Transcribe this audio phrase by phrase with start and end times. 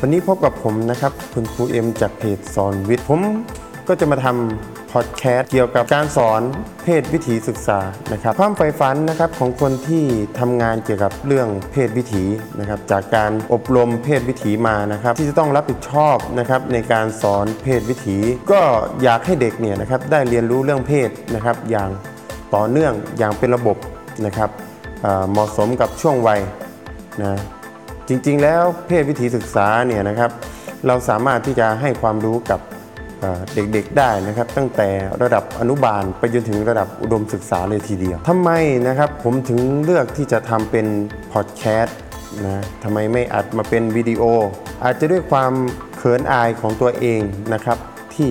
[0.00, 3.20] วันนี้พบกับผมนะครับ คุณครูเอ็มจากเพจสอนวิทย์ ผม
[3.88, 6.40] ก็จะมาทำพอดแคสต์เกี่ยวกับการสอน
[6.82, 7.80] เพศวิถีศึกษา
[8.12, 10.04] นะครับความใฝ่ฝันนะครับของคนที่
[10.38, 12.24] ทำงานเกี่ยวกับเรื่องเพศวิถี
[12.60, 18.16] นะครับจากการอบรมเพศวิถีมานะครับที่จะต้องรับผิดชอบนะครับในการสอนเพศวิถี
[18.52, 18.60] ก็
[19.02, 21.90] อยากให้เด็กเนี่ยนะครับได้เรียนรู้เรื่องเพศนะครับอย่าง
[22.54, 23.76] ต่อเนื่องอย่างเป็นระบบ
[24.26, 24.50] นะครับ
[25.30, 26.40] เหมาะสมกับช่วงวัย
[27.22, 27.40] นะ
[28.08, 30.30] จริงๆ แล้วเพศวิถีศึกษาเนี่ยนะครับ
[30.86, 32.60] เราสามารถที่จะให้ความรู้กับ
[33.20, 34.88] เอ่อเด็กๆได้นะครับ ตั้งแต่
[35.22, 38.50] ระดับอนุบาลไปจนถึงระดับอุดมศึกษาเลยทีเดียวทำไม
[38.88, 40.86] นะครับผมถึงเลือกที่จะทำเป็น
[41.32, 41.98] พอดแคสต์
[42.44, 44.22] นะทำไมไม่อัดมาเป็นวิดีโอ
[44.84, 45.52] อาจจะด้วยความ
[45.96, 47.20] เขินอายของตัวเอง
[47.54, 47.78] นะครับ
[48.14, 48.30] ที่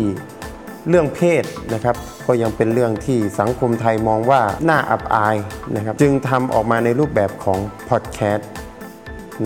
[0.90, 1.95] เรื่องเพศนะครับ
[2.27, 5.35] ก็ยังเป็นเรื่องที่สังคมไทยมองว่าน่าอับอาย
[5.76, 7.59] นะครับจึงทำออกมาในรูปแบบของ
[7.90, 8.49] พอดแคสต์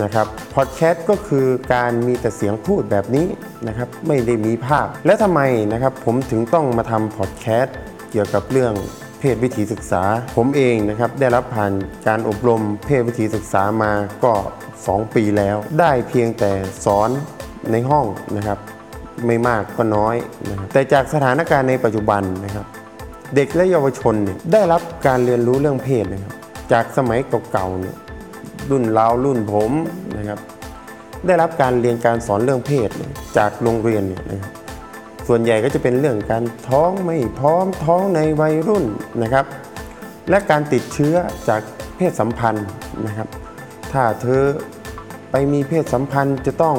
[0.02, 3.26] นะครับพอดแคสต์ก็คือการมีแต่เสียงพูดแบบนี้
[3.66, 5.40] นะครับไม่ได้มีภาพ และทำไม
[5.72, 7.76] นะครับผมถึงต้องมาทำพอดแคสต์
[8.10, 8.72] เกี่ยวกับเรื่อง
[9.20, 10.02] เพศวิถีศึกษา
[10.36, 11.72] ผมเองนะครับได้รับผ่าน
[12.06, 13.92] การอบรมเพศวิถีศึกษามา
[14.24, 14.32] ก็
[14.74, 16.52] 2 ปีแล้ว ได้เพียงแต่
[16.84, 17.10] สอน
[17.72, 18.06] ในห้อง
[18.36, 18.58] นะครับ
[19.26, 20.16] ไม่มากก็น้อย
[20.48, 22.66] นะครับแต่จากสถานการณ์ในปัจจุบันนะครับ
[23.34, 26.34] เด็กและเยาวชนเนี่ยได้รับการเรียนรู้เรื่องเพศนะครับ
[26.72, 27.20] จากสมัย
[27.52, 27.96] เก่าๆเนี่ย
[28.70, 29.72] รุ่นเรารุ่นผม
[30.16, 30.38] นะครับ
[31.26, 34.52] ได้รับการเรียนการสอนเรื่องเพศเจากโรงเรียนเนี่ยนะครับ
[35.28, 38.84] ส่วนใหญ่ก็จะเป็นเรื่องการท้องไม่พร้อมท้องในวัยรุ่น
[39.22, 39.44] นะครับ
[40.30, 41.14] และการติดเชื้อ
[41.48, 41.60] จาก
[41.96, 42.68] เพศสัมพันธ์
[43.06, 43.28] นะครับ
[43.92, 44.42] ถ้าเธอ
[45.30, 46.76] ไปมีเพศสัมพันธ์จะต้อง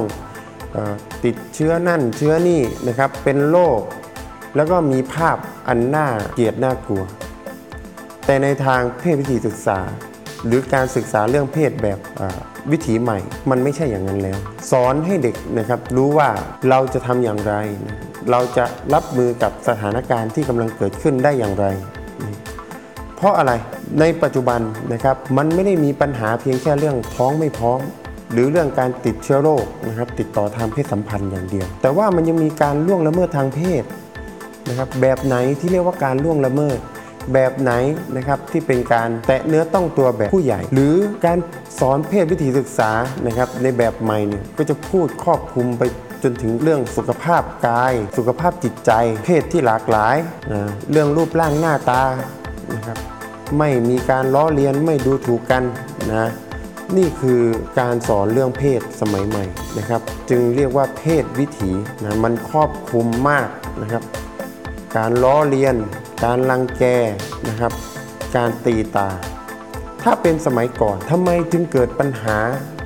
[1.24, 3.80] ติดเชื้อนั่นเชื้อนี่นะครับเป็นโรค
[4.56, 5.38] แล้วก็มีภาพ
[5.68, 7.04] อันน่าเกลียดน่ากลัว
[8.26, 9.80] แต่ในทางเพศวิถีศึกษา
[10.46, 12.00] หรือการศึกษาเรื่องเพศแบบ
[12.72, 14.38] วิถีใหม่ มันไม่ใช่อย่างนั้นแล้ว
[14.72, 16.30] สอนให้เด็กนะครับรู้ว่า
[16.70, 17.54] เราจะทำอย่างไร
[18.32, 21.66] เราจะรับมือกับสถานการณ์ที่กำลังเกิดขึ้นได้อย่างไร
[23.16, 23.52] เพราะอะไร
[24.00, 24.60] ในปัจจุบัน
[24.94, 27.80] นะครับมันไม่ได้มีปัญหาเพียงแค่เรื่องท้องไม่พร้อม
[28.32, 33.84] หรือเรื่องการติดเชื้อโรคนะครับติดต่อทางเพศสัมพันธ์อย่างเดียว แต่ว่ามันยังมีการล่วงละเมิดทางเพศ
[34.70, 36.78] นะครับแบบไหนที่เรียกว่าการล่วงละเมิด
[37.34, 37.72] แบบไหน
[38.18, 40.96] นะครับที่เป็นการแตะเนื้อต้องตัวแบบผู้ใหญ่ หรือ
[41.26, 41.38] การ
[41.80, 42.92] สอนเพศวิถีศึกษา
[43.26, 45.84] นะครับในแบบใหม่เนี่ยก็จะพูดครอบคลุมไป
[46.24, 48.92] จนถึงเรื่องสุขภาพกาย สุขภาพจิตใจ
[49.26, 50.16] เพศที่หลากหลาย
[50.52, 50.62] นะ
[50.92, 52.02] เรื่องรูปร่างหน้าตา
[52.74, 52.98] นะครับ
[53.58, 55.64] ไม่มีการล้อเลียนไม่ดูถูกกัน
[56.14, 56.30] นะ
[56.96, 57.42] นี่คือ
[57.80, 59.46] การสอนเรื่องเพศสมัยใหม่
[59.78, 61.72] นะครับ จึงเรียกว่าเพศวิถี
[62.04, 63.50] นะมันครอบคลุมมาก
[63.82, 64.04] นะครับ
[64.98, 65.76] การล้อเลียน
[66.24, 66.84] การรังแก
[67.50, 67.72] นะครับ
[68.36, 69.10] การตีตา
[70.04, 72.38] ถ้าเป็นสมัยก่อนทำไมจึงเกิดปัญหา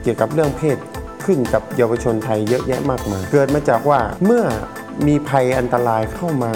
[0.03, 0.77] เกี่ยวกับเรื่องเพศ
[1.25, 4.45] ขึ้นกับเยาวชนไทยเยอะแยะมากมายเกิดมาจากว่าเมื่อ
[5.07, 6.51] มีภัยอันตรายเข้ามา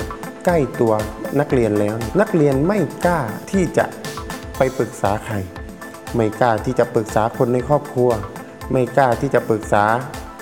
[0.45, 0.93] ใกล้ตัว
[1.39, 3.19] นักเรียนแล้ว นักเรียนไม่กล้า
[3.51, 3.85] ที่จะ
[4.57, 5.35] ไปปรึกษาใคร
[6.15, 8.09] ไม่กล้าที่จะปรึกษาคนในครอบครัว
[8.71, 9.83] ไม่กล้าที่จะปรึกษา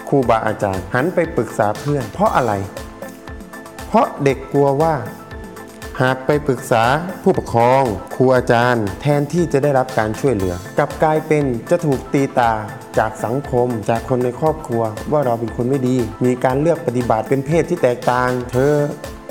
[0.10, 2.54] ครูบาอาจารย์ หันไปปรึกษาเพื่อน เพราะอะไร
[3.88, 4.96] เพราะเด็กกลัวว่า
[6.02, 6.84] หากไปปรึกษา
[7.24, 7.84] ผู้ปกครอง
[8.16, 12.52] ครูอาจารย์ แทนที่จะได้รับการช่วยเหลือกลับกลายเป็นจะถูกตีตา
[12.98, 18.74] จากสังคมจากคนในครอบครัวว่าเราเป็นคนไม่ดี มีการเลือกปฏิบัติเป็นเพศที่แตกต่าง เธอ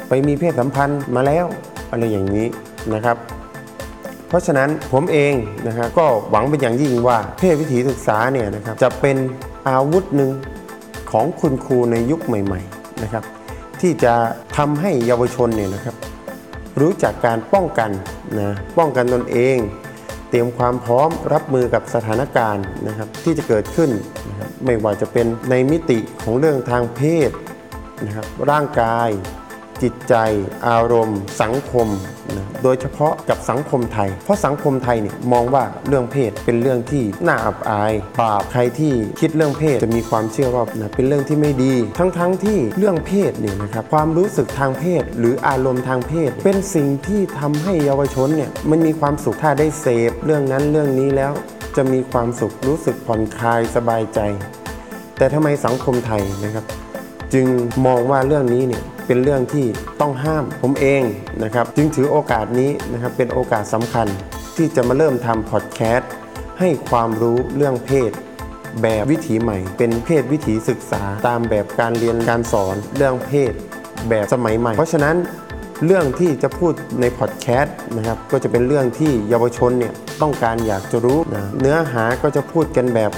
[0.08, 1.46] ไปมีเพศสัมพันธ์มาแล้ว
[1.90, 2.46] อะไรอย่างนี้
[2.94, 3.16] นะครับ
[4.32, 5.34] เพราะฉะนั้นผมเอง
[5.68, 9.16] นะครับก็หวังเป็นอย่างยิ่งว่าเพศวิถีศึกษาเนี่ยนะครับจะเป็น
[9.68, 10.30] อาวุธหนึ่ง
[11.12, 13.24] ของคุณครูในยุคใหม่ๆนะครับ
[13.80, 14.14] ที่จะ
[14.56, 15.96] ทำให้เยาวชนเนี่ยนะครับ
[16.80, 17.90] รู้จักการป้องกัน
[18.40, 19.56] นะป้องกันตนเอง
[20.30, 23.90] เตรียมความพร้อมรับมือกับสถานการณ์นะครับที่จะเกิดขึ้น
[24.28, 27.30] นะครับไม่ว่าจะเป็นในมิติของเรื่องทางเพศ
[28.06, 29.08] นะครับร่างกาย
[29.82, 30.14] จิตใจ
[30.68, 31.88] อารมณ์ สังคม
[32.38, 51.32] นะ โดยเฉพาะกับสังคมไทย เพราะสังคมไทยเนี่ยมองว่าเรื่องเพศเป็นเรื่องที่น่าอับอายบาปใครที่คิดเรื่องเพศจะมีความเชื่อว่านะเป็นเรื่องที่ไม่ดี ทั้งๆทที่เรื่องเพศเนี่ยนะครับความรู้สึกทางเพศ หรืออารมณ์ทางเพศ เป็นสิ่งที่ทำให้เยาวชนเนี่ยมันมีความสุขถ้าได้เสพเรื่องนั้นเรื่องนี้แล้ว
[51.76, 54.20] จะมีความสุขรู้สึกผ่อนคลายสบายใจ
[55.18, 56.64] แต่ทำไมสังคมไทยนะครับ
[57.34, 57.46] จึง
[57.86, 59.66] มองว่าเรื่องนี้เนี่ยเป็นเรื่องที่
[60.00, 61.02] ต้องห้ามผมเอง
[61.42, 64.06] นะครับจึงถือโอกาสนี้นะครับเป็นโอกาสสำคัญ
[64.56, 66.10] ที่จะมาเริ่มทำพอดแคสต์
[66.60, 68.10] ให้ความรู้เรื่องเพศ
[68.82, 73.52] แบบวิถีใหม่ เป็นเพศวิถีศึกษาตามแบบการเรียนการสอนเรื่องเพศ
[74.08, 75.16] แบบสมัยใหม่ เพราะฉะนั้น
[75.86, 79.92] เรื่องที่จะพูดในพอดแคสต์นะครับก็จะเป็นเรื่องที่เยาวชนเนี่ย
[80.22, 83.10] ต้องการอยากจะรู้นะเนื้อหาก็จะพูดกันแบบ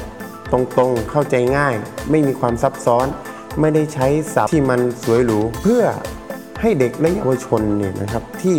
[0.52, 1.74] ตรงๆ เข้าใจง่าย
[2.10, 3.06] ไม่มีความซับซ้อน
[3.60, 5.84] ไม่ได้ใช้ศัพท์ที่มันสวยหรูเพื่อ
[6.60, 8.58] ให้เด็กและเยาวชนเนี่ยนะครับที่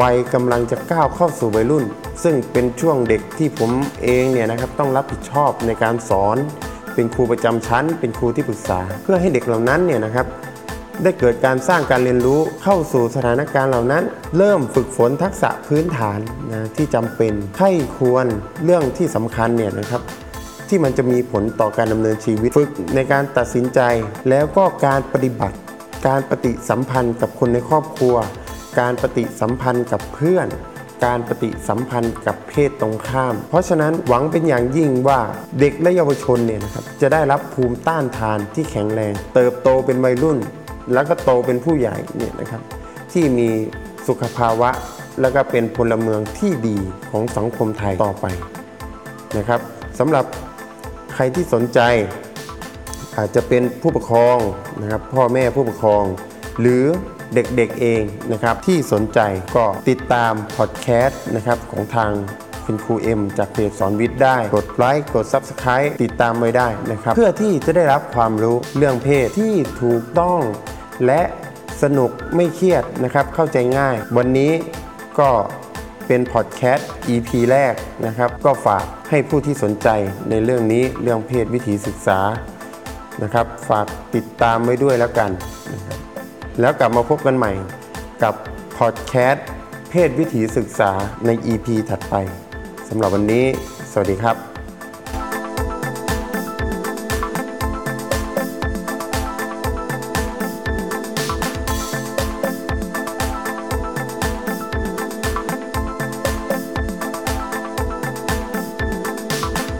[0.00, 1.84] วัยกำลังจะก้าวเข้าสู่วัยรุ่น
[2.22, 3.70] ซึ่งเป็นช่วงเด็กที่ผม
[4.02, 6.36] เองเนี่ยนะครับต้องรับผิดชอบในการสอน
[6.94, 10.26] เป็นครูประจำชั้น เป็นครูที่ปรึกษา เพื่อให้เด็กเหล่านั้นเนี่ยนะครับ
[11.02, 14.04] ได้เกิดการสร้างการเรียนรู้เข้าสู่สถานการณ์เหล่านั้น
[14.38, 16.18] เริ่มฝึกฝนทักษะพื้นฐาน
[16.52, 18.26] นะที่จำเป็นใข้ควร
[18.64, 20.02] เรื่องที่สำคัญเนี่ยนะครับ
[20.68, 23.80] ที่มันจะมีผลต่อการดำเนินชีวิตฝึกในการตัดสินใจ
[24.30, 25.56] แล้วก็การปฏิบัติ
[26.06, 28.16] การปฏิสัมพันธ์กับคนในครอบครัว
[28.80, 30.48] การปฏิสัมพันธ์กับเพื่อน
[31.04, 35.20] การปฏิสัมพันธ์กับเพศตรงข้าม เพราะฉะนั้นหวังเป็นอย่างยิ่งว่า
[35.60, 40.38] เด็กและเยาวชนเนี่ยนะครับจะได้รับภูมิต้านทานที่แข็งแรง เติบโตเป็นวัยรุ่น
[40.92, 42.62] แล้วก็โตเป็นผู้ใหญ่เนี่ยนะครับ
[43.12, 43.48] ที่มี
[44.08, 44.70] สุขภาวะ
[45.20, 46.78] แล้วก็เป็นพลเมืองที่ดี
[47.10, 48.26] ของสังคมไทยต่อไป
[49.36, 49.60] นะครับ
[49.98, 50.24] สำหรับ
[51.14, 51.80] ใครที่สนใจ
[53.16, 54.38] อาจจะเป็นผู้ปกครอง
[54.80, 56.04] นะครับพ่อแม่ผู้ปกครอง
[56.60, 56.84] หรือ
[57.34, 58.02] เด็กๆเอง
[58.32, 59.20] นะครับที่สนใจ
[59.56, 62.12] ก็ติดตามพอดแคสต์นะครับของทาง
[62.66, 70.40] คุณครูเอ็มจากเพจสอนวิทย์ได้ กดไลค์ กด Subscribe ติดตามไว้ได้นะครับ เพื่อที่จะได้รับความรู้เรื่องเพศที่ถูกต้อง
[71.06, 71.22] และ
[71.82, 74.52] สนุกไม่เครียดนะครับ เข้าใจง่าย วันนี้
[75.18, 75.30] ก็
[76.06, 77.74] เป็นพอดแคสต์ EP แรก
[78.06, 79.88] นะครับ ก็ฝากให้ผู้ที่สนใจ
[80.30, 82.20] ในเรื่องนี้เรื่องเพศวิถีศึกษา
[83.22, 85.30] นะครับ ฝากติดตามไว้ด้วยแล้วกัน
[86.60, 87.52] แล้วกลับมาพบกันใหม่
[88.22, 88.34] กับ
[88.78, 89.46] พอดแคสต์
[89.90, 90.90] เพศวิถีศึกษา
[91.26, 92.14] ใน EP ถัดไป
[92.88, 93.44] สำหรับวันนี้
[93.92, 94.53] สวัสดีครับ